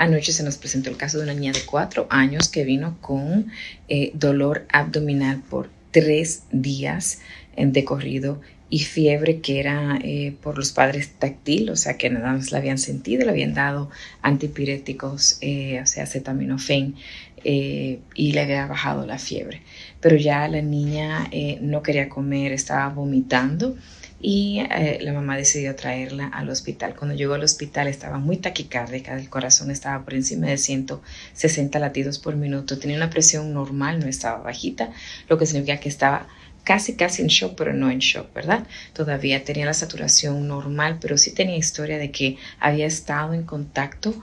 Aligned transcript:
Anoche 0.00 0.32
se 0.32 0.42
nos 0.42 0.56
presentó 0.56 0.88
el 0.88 0.96
caso 0.96 1.18
de 1.18 1.24
una 1.24 1.34
niña 1.34 1.52
de 1.52 1.60
cuatro 1.60 2.06
años 2.08 2.48
que 2.48 2.64
vino 2.64 2.96
con 3.02 3.52
eh, 3.86 4.12
dolor 4.14 4.64
abdominal 4.72 5.42
por 5.42 5.68
tres 5.90 6.44
días 6.50 7.18
en 7.54 7.74
decorrido 7.74 8.40
y 8.70 8.78
fiebre 8.78 9.40
que 9.40 9.60
era 9.60 9.98
eh, 10.02 10.34
por 10.42 10.56
los 10.56 10.72
padres 10.72 11.10
táctil, 11.18 11.68
o 11.68 11.76
sea 11.76 11.98
que 11.98 12.08
nada 12.08 12.32
más 12.32 12.50
la 12.50 12.56
habían 12.56 12.78
sentido, 12.78 13.26
le 13.26 13.32
habían 13.32 13.52
dado 13.52 13.90
antipiréticos, 14.22 15.36
eh, 15.42 15.82
o 15.82 15.86
sea, 15.86 16.04
acetaminofén, 16.04 16.94
y 17.44 18.32
le 18.32 18.40
había 18.40 18.66
bajado 18.66 19.04
la 19.04 19.18
fiebre. 19.18 19.60
Pero 20.00 20.16
ya 20.16 20.48
la 20.48 20.62
niña 20.62 21.30
no 21.60 21.82
quería 21.82 22.08
comer, 22.08 22.52
estaba 22.52 22.88
vomitando 22.88 23.76
y 24.20 24.60
eh, 24.70 24.98
la 25.00 25.12
mamá 25.12 25.36
decidió 25.36 25.74
traerla 25.74 26.28
al 26.28 26.50
hospital. 26.50 26.94
Cuando 26.94 27.16
llegó 27.16 27.34
al 27.34 27.44
hospital 27.44 27.88
estaba 27.88 28.18
muy 28.18 28.36
taquicárdica, 28.36 29.18
el 29.18 29.30
corazón 29.30 29.70
estaba 29.70 30.04
por 30.04 30.14
encima 30.14 30.46
de 30.46 30.58
160 30.58 31.78
latidos 31.78 32.18
por 32.18 32.36
minuto, 32.36 32.78
tenía 32.78 32.96
una 32.96 33.10
presión 33.10 33.52
normal, 33.54 34.00
no 34.00 34.06
estaba 34.06 34.42
bajita, 34.42 34.90
lo 35.28 35.38
que 35.38 35.46
significa 35.46 35.80
que 35.80 35.88
estaba 35.88 36.28
casi 36.64 36.94
casi 36.94 37.22
en 37.22 37.28
shock, 37.28 37.54
pero 37.56 37.72
no 37.72 37.90
en 37.90 38.00
shock, 38.00 38.32
¿verdad? 38.34 38.66
Todavía 38.92 39.42
tenía 39.44 39.64
la 39.64 39.74
saturación 39.74 40.46
normal, 40.46 40.98
pero 41.00 41.16
sí 41.16 41.32
tenía 41.32 41.56
historia 41.56 41.96
de 41.96 42.10
que 42.10 42.36
había 42.58 42.86
estado 42.86 43.32
en 43.32 43.44
contacto 43.44 44.14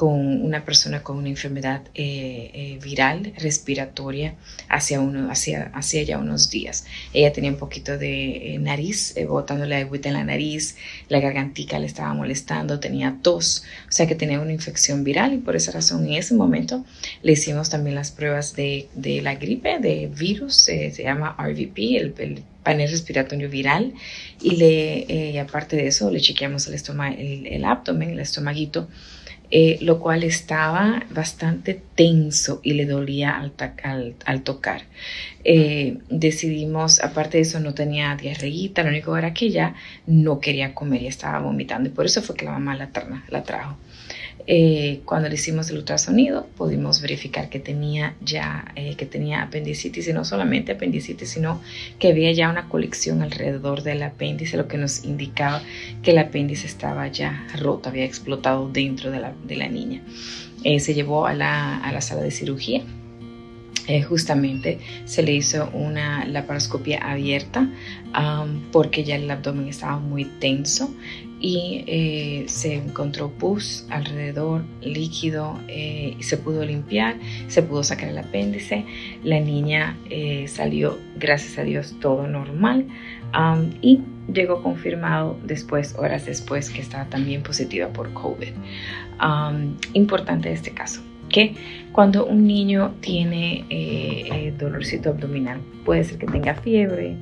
con 0.00 0.46
una 0.46 0.64
persona 0.64 1.02
con 1.02 1.18
una 1.18 1.28
enfermedad 1.28 1.82
eh, 1.94 2.50
eh, 2.54 2.78
viral 2.82 3.34
respiratoria 3.36 4.34
hacia, 4.66 4.98
uno, 4.98 5.30
hacia, 5.30 5.70
hacia 5.74 6.02
ya 6.04 6.16
unos 6.16 6.48
días. 6.48 6.86
Ella 7.12 7.34
tenía 7.34 7.50
un 7.50 7.58
poquito 7.58 7.98
de 7.98 8.54
eh, 8.54 8.58
nariz, 8.58 9.14
botándole 9.28 9.76
agüita 9.76 10.08
en 10.08 10.14
la 10.14 10.24
nariz, 10.24 10.76
la 11.10 11.20
gargantica 11.20 11.78
le 11.78 11.84
estaba 11.84 12.14
molestando, 12.14 12.80
tenía 12.80 13.18
tos, 13.20 13.64
o 13.90 13.92
sea 13.92 14.06
que 14.06 14.14
tenía 14.14 14.40
una 14.40 14.54
infección 14.54 15.04
viral 15.04 15.34
y 15.34 15.36
por 15.36 15.54
esa 15.54 15.70
razón 15.70 16.06
en 16.06 16.14
ese 16.14 16.34
momento 16.34 16.82
le 17.22 17.32
hicimos 17.32 17.68
también 17.68 17.94
las 17.94 18.10
pruebas 18.10 18.56
de, 18.56 18.88
de 18.94 19.20
la 19.20 19.34
gripe, 19.34 19.80
de 19.80 20.06
virus, 20.06 20.54
se 20.54 20.90
llama 20.92 21.36
RVP, 21.38 21.98
el, 21.98 22.42
panel 22.62 22.90
respiratorio 22.90 23.48
viral 23.48 23.94
y 24.40 24.56
le 24.56 25.40
aparte 25.40 25.76
de 25.76 25.86
eso 25.86 26.10
le 26.10 26.20
chequeamos 26.20 26.66
el, 26.66 26.74
estómago, 26.74 27.16
el, 27.18 27.64
abdomen, 27.64 28.10
el 28.10 28.20
estomaguito 28.20 28.88
eh, 29.52 29.78
lo 29.80 29.98
cual 29.98 30.22
estaba 30.22 31.02
bastante 31.10 31.82
tenso 31.96 32.60
y 32.62 32.74
le 32.74 32.86
dolía 32.86 33.36
al, 33.36 34.42
tocar. 34.42 34.82
Eh, 35.42 35.98
decidimos, 36.08 37.02
aparte 37.02 37.38
de 37.38 37.42
eso, 37.42 37.58
no 37.58 37.74
tenía 37.74 38.14
diarreíta, 38.14 38.84
lo 38.84 38.90
único 38.90 39.16
era 39.16 39.34
que 39.34 39.46
ella 39.46 39.74
no 40.06 40.38
quería 40.38 40.72
comer 40.72 41.02
y 41.02 41.08
estaba 41.08 41.40
vomitando 41.40 41.88
y 41.88 41.92
por 41.92 42.06
eso 42.06 42.22
fue 42.22 42.36
que 42.36 42.44
la 42.44 42.52
mamá 42.52 42.76
la, 42.76 42.90
la 43.28 43.42
trajo. 43.42 43.76
Eh, 44.46 45.00
cuando 45.04 45.28
le 45.28 45.34
hicimos 45.34 45.70
el 45.70 45.78
ultrasonido, 45.78 46.46
pudimos 46.56 47.00
verificar 47.00 47.48
que 47.48 47.60
tenía 47.60 48.14
ya 48.20 48.72
eh, 48.76 48.96
que 48.96 49.06
tenía 49.06 49.42
apendicitis 49.42 50.08
y 50.08 50.12
no 50.12 50.24
solamente 50.24 50.72
apendicitis, 50.72 51.28
sino 51.30 51.60
que 51.98 52.08
había 52.08 52.32
ya 52.32 52.50
una 52.50 52.68
colección 52.68 53.22
alrededor 53.22 53.82
del 53.82 54.02
apéndice, 54.02 54.56
lo 54.56 54.68
que 54.68 54.78
nos 54.78 55.04
indicaba 55.04 55.62
que 56.02 56.12
el 56.12 56.18
apéndice 56.18 56.66
estaba 56.66 57.08
ya 57.08 57.46
roto, 57.58 57.88
había 57.88 58.04
explotado 58.04 58.68
dentro 58.68 59.10
de 59.10 59.20
la, 59.20 59.32
de 59.44 59.56
la 59.56 59.68
niña. 59.68 60.02
Eh, 60.64 60.80
se 60.80 60.94
llevó 60.94 61.26
a 61.26 61.34
la, 61.34 61.78
a 61.78 61.92
la 61.92 62.00
sala 62.00 62.22
de 62.22 62.30
cirugía 62.30 62.82
justamente 64.08 64.78
se 65.04 65.24
le 65.24 65.32
hizo 65.32 65.68
una 65.72 66.24
laparoscopia 66.24 66.98
abierta 66.98 67.68
porque 68.70 69.02
ya 69.02 69.16
el 69.16 69.28
abdomen 69.28 69.66
estaba 69.66 69.98
muy 69.98 70.26
tenso 70.26 70.94
y 71.40 71.84
eh, 71.86 72.44
se 72.48 72.74
encontró 72.74 73.30
pus 73.30 73.86
alrededor, 73.88 74.62
líquido, 74.82 75.58
eh, 75.68 76.14
y 76.18 76.22
se 76.22 76.36
pudo 76.36 76.64
limpiar, 76.64 77.16
se 77.48 77.62
pudo 77.62 77.82
sacar 77.82 78.10
el 78.10 78.18
apéndice, 78.18 78.84
la 79.24 79.40
niña 79.40 79.96
eh, 80.10 80.46
salió, 80.48 80.98
gracias 81.16 81.58
a 81.58 81.62
Dios, 81.62 81.96
todo 82.00 82.26
normal 82.26 82.86
y 83.80 84.00
llegó 84.32 84.62
confirmado 84.62 85.38
después, 85.44 85.94
horas 85.96 86.26
después, 86.26 86.68
que 86.68 86.80
estaba 86.80 87.04
también 87.06 87.42
positiva 87.42 87.88
por 87.88 88.12
COVID. 88.12 88.52
importante 89.94 90.52
este 90.52 90.72
caso, 90.72 91.00
que 91.28 91.54
cuando 91.92 92.26
un 92.26 92.44
niño 92.44 92.94
tiene 93.00 94.52
dolorcito 94.58 95.10
abdominal, 95.10 95.60
puede 95.84 96.02
ser 96.02 96.18
que 96.18 96.26
tenga 96.26 96.54
fiebre, 96.54 97.16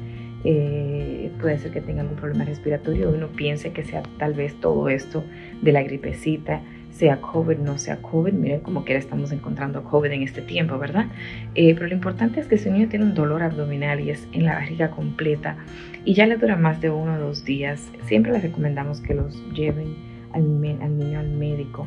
eh, 0.44 1.32
puede 1.40 1.58
ser 1.58 1.72
que 1.72 1.80
tenga 1.80 2.02
algún 2.02 2.16
problema 2.16 2.44
respiratorio, 2.44 3.10
uno 3.10 3.28
piense 3.28 3.72
que 3.72 3.84
sea 3.84 4.02
tal 4.18 4.34
vez 4.34 4.54
todo 4.60 4.88
esto 4.88 5.24
de 5.62 5.72
la 5.72 5.82
gripecita, 5.82 6.60
sea 6.90 7.20
COVID, 7.20 7.58
no 7.58 7.78
sea 7.78 7.96
COVID, 7.96 8.32
miren 8.32 8.60
como 8.60 8.84
que 8.84 8.96
estamos 8.96 9.32
encontrando 9.32 9.84
COVID 9.84 10.10
en 10.10 10.22
este 10.22 10.42
tiempo, 10.42 10.78
¿verdad? 10.78 11.06
Eh, 11.54 11.74
pero 11.74 11.88
lo 11.88 11.94
importante 11.94 12.40
es 12.40 12.46
que 12.46 12.56
si 12.56 12.68
un 12.68 12.74
niño 12.74 12.88
tiene 12.88 13.04
un 13.04 13.14
dolor 13.14 13.42
abdominal 13.42 14.00
y 14.00 14.10
es 14.10 14.28
en 14.32 14.44
la 14.44 14.54
barriga 14.54 14.90
completa 14.90 15.56
y 16.04 16.14
ya 16.14 16.26
le 16.26 16.36
dura 16.36 16.56
más 16.56 16.80
de 16.80 16.90
uno 16.90 17.14
o 17.14 17.18
dos 17.18 17.44
días, 17.44 17.90
siempre 18.06 18.32
les 18.32 18.42
recomendamos 18.42 19.00
que 19.00 19.14
los 19.14 19.42
lleven 19.52 19.96
al, 20.32 20.60
niño 20.60 21.18
al 21.18 21.30
médico 21.30 21.86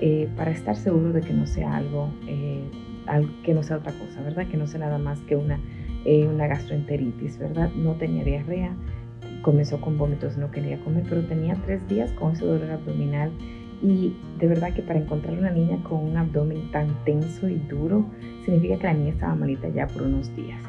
eh, 0.00 0.28
para 0.36 0.50
estar 0.50 0.76
seguro 0.76 1.12
de 1.12 1.20
que 1.20 1.32
no 1.32 1.46
sea 1.46 1.76
algo, 1.76 2.10
que 3.42 3.54
no 3.54 3.62
sea 3.62 3.78
otra 3.78 3.92
cosa, 3.92 4.22
¿verdad? 4.22 4.46
Que 4.46 4.56
no 4.56 4.66
sea 4.66 4.80
nada 4.80 4.98
más 4.98 5.20
que 5.20 5.36
una 5.36 5.58
eh, 6.04 6.26
una 6.26 6.46
gastroenteritis, 6.46 7.38
¿verdad? 7.38 7.70
No 7.74 7.92
tenía 7.92 8.24
diarrea, 8.24 8.74
comenzó 9.42 9.80
con 9.80 9.98
vómitos, 9.98 10.36
no 10.36 10.50
quería 10.50 10.80
comer, 10.80 11.04
pero 11.08 11.22
tenía 11.22 11.54
tres 11.64 11.86
días 11.88 12.12
con 12.12 12.32
ese 12.32 12.44
dolor 12.44 12.70
abdominal 12.70 13.30
y 13.82 14.14
de 14.38 14.46
verdad 14.46 14.72
que 14.72 14.82
para 14.82 15.00
encontrar 15.00 15.36
una 15.36 15.50
niña 15.50 15.82
con 15.82 16.04
un 16.04 16.16
abdomen 16.16 16.70
tan 16.70 16.88
tenso 17.04 17.48
y 17.48 17.56
duro, 17.68 18.06
significa 18.44 18.78
que 18.78 18.86
la 18.86 18.94
niña 18.94 19.10
estaba 19.10 19.34
malita 19.34 19.68
ya 19.68 19.86
por 19.86 20.02
unos 20.02 20.34
días. 20.36 20.60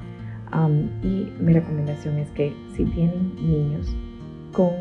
y 1.03 1.27
mi 1.39 1.53
recomendación 1.53 2.17
es 2.17 2.29
que 2.31 2.53
si 2.75 2.85
tienen 2.85 3.35
niños 3.35 3.95
con 4.51 4.71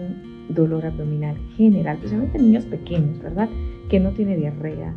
dolor 0.49 0.85
abdominal 0.87 1.37
general, 1.57 1.97
especialmente 1.97 2.39
niños 2.39 2.67
pequeños, 2.67 3.21
¿verdad? 3.23 3.49
Que 3.89 4.01
no 4.01 4.11
tiene 4.11 4.37
diarrea, 4.37 4.95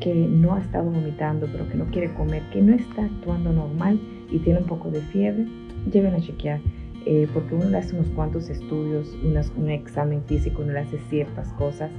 que 0.00 0.14
no 0.14 0.54
ha 0.54 0.60
estado 0.60 0.90
vomitando, 0.90 1.48
pero 1.50 1.68
que 1.68 1.76
no 1.76 1.86
quiere 1.86 2.12
comer, 2.14 2.42
que 2.50 2.62
no 2.62 2.74
está 2.74 3.04
actuando 3.04 3.52
normal, 3.52 4.00
y 4.30 4.38
tiene 4.38 4.60
un 4.60 4.66
poco 4.66 4.90
de 4.90 5.00
fiebre, 5.00 5.46
lleven 5.90 6.14
a 6.14 6.20
chequear, 6.20 6.60
eh, 7.06 7.28
porque 7.32 7.54
uno 7.54 7.66
le 7.66 7.78
hace 7.78 7.94
unos 7.94 8.08
cuantos 8.10 8.48
estudios, 8.48 9.16
un 9.56 9.70
examen 9.70 10.22
físico, 10.24 10.62
uno 10.62 10.72
le 10.72 10.80
hace 10.80 10.98
ciertas 11.08 11.48
cosas, 11.54 11.90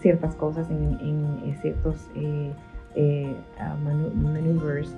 ciertas 0.00 0.34
cosas 0.34 0.70
en, 0.70 0.98
en, 1.00 1.56
ciertos 1.60 2.08
eh, 2.16 2.52
eh, 2.96 3.34
maneuvers, 4.16 4.96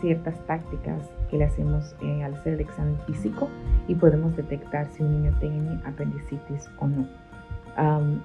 ciertas 0.00 0.46
tácticas 0.46 1.10
que 1.30 1.38
le 1.38 1.44
hacemos 1.44 1.94
al 2.24 2.34
hacer 2.34 2.54
el 2.54 2.60
examen 2.60 2.96
físico 3.06 3.48
y 3.88 3.94
podemos 3.94 4.36
detectar 4.36 4.88
si 4.90 5.02
un 5.02 5.22
niño 5.22 5.36
tiene 5.40 5.80
apendicitis 5.84 6.68
o 6.78 6.86
no 6.86 7.21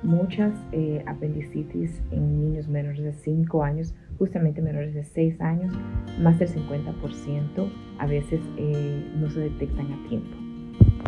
muchas 0.04 0.54
eh, 0.72 1.04
apendicitis 1.06 2.02
en 2.12 2.42
niños 2.42 2.68
menores 2.68 3.04
de 3.04 3.14
5 3.14 3.64
años, 3.64 3.94
justamente 4.18 4.62
menores 4.62 4.94
de 4.94 5.04
6 5.04 5.40
años, 5.42 5.74
más 6.20 6.38
del 6.40 6.50
50% 6.50 7.72
a 8.00 8.06
veces 8.06 8.42
eh, 8.58 9.06
no 9.16 9.30
se 9.30 9.42
detectan 9.42 9.92
a 9.92 10.10
tiempo 10.10 10.38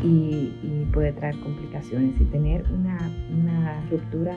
y, 0.04 0.52
puede 0.94 1.12
traer 1.14 1.40
complicaciones. 1.40 2.20
Y 2.20 2.26
tener 2.26 2.66
una, 2.72 2.98
una, 3.32 3.84
ruptura 3.92 4.36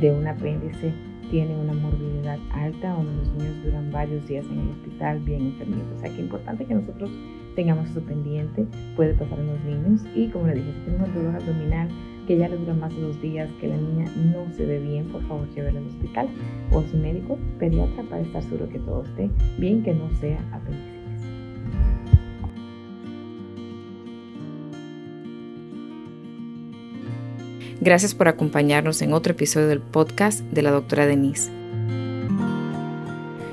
de 0.00 0.12
un 0.12 0.26
apéndice 0.26 0.92
tiene 1.30 1.56
una 1.56 1.72
morbilidad 1.72 2.38
alta 2.52 2.90
donde 2.90 3.16
los 3.16 3.32
niños 3.34 3.64
duran 3.64 3.90
varios 3.90 4.26
días 4.28 4.44
en 4.46 4.60
el 4.60 4.70
hospital 4.70 5.20
bien 5.20 5.46
enfermitos. 5.46 5.86
O 5.96 6.00
sea 6.00 6.08
que 6.10 6.16
es 6.16 6.20
importante 6.20 6.64
que 6.64 6.74
nosotros 6.74 7.10
tengamos 7.54 7.88
eso 7.90 8.00
pendiente, 8.02 8.66
puede 8.94 9.14
pasar 9.14 9.38
en 9.38 9.46
los 9.46 9.64
niños 9.64 10.02
y 10.14 10.28
como 10.28 10.46
le 10.46 10.54
dije, 10.54 10.72
si 10.72 10.80
tenemos 10.84 11.14
dolor 11.14 11.36
abdominal, 11.36 11.88
que 12.26 12.36
ya 12.36 12.48
le 12.48 12.56
dura 12.56 12.74
más 12.74 12.94
de 12.94 13.00
dos 13.00 13.20
días, 13.22 13.48
que 13.60 13.68
la 13.68 13.76
niña 13.76 14.10
no 14.32 14.52
se 14.56 14.66
ve 14.66 14.78
bien, 14.80 15.06
por 15.06 15.22
favor 15.26 15.48
llévela 15.54 15.78
al 15.78 15.86
hospital 15.86 16.28
o 16.72 16.80
a 16.80 16.88
su 16.88 16.96
médico 16.96 17.38
pediatra 17.58 18.02
para 18.04 18.22
estar 18.22 18.42
seguro 18.42 18.68
que 18.68 18.78
todo 18.80 19.04
esté 19.04 19.30
bien, 19.58 19.82
que 19.82 19.94
no 19.94 20.10
sea 20.20 20.38
apendicitis. 20.52 20.96
Gracias 27.80 28.14
por 28.14 28.28
acompañarnos 28.28 29.00
en 29.02 29.12
otro 29.12 29.32
episodio 29.32 29.68
del 29.68 29.80
podcast 29.80 30.40
de 30.40 30.62
la 30.62 30.70
doctora 30.70 31.06
Denise. 31.06 31.50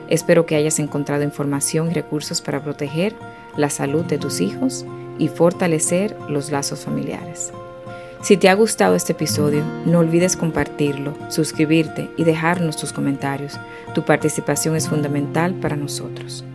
Espero 0.10 0.46
que 0.46 0.56
hayas 0.56 0.80
encontrado 0.80 1.24
información 1.24 1.92
y 1.92 1.94
recursos 1.94 2.42
para 2.42 2.64
proteger 2.64 3.14
la 3.58 3.70
salud 3.70 4.06
de 4.06 4.18
tus 4.18 4.42
hijos 4.42 4.86
y 5.20 5.28
fortalecer 5.28 6.16
los 6.30 6.52
lazos 6.52 6.82
familiares. 6.86 7.54
Si 8.24 8.38
te 8.38 8.48
ha 8.48 8.54
gustado 8.54 8.96
este 8.96 9.12
episodio, 9.12 9.66
no 9.86 10.00
olvides 10.00 10.38
compartirlo, 10.38 11.14
suscribirte 11.28 12.10
y 12.16 12.24
dejarnos 12.24 12.78
tus 12.78 12.94
comentarios. 12.94 13.60
Tu 13.94 14.06
participación 14.06 14.78
es 14.78 14.88
fundamental 14.88 15.54
para 15.56 15.76
nosotros. 15.76 16.46